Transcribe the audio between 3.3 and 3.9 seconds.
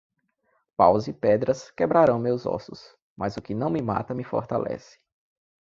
o que não me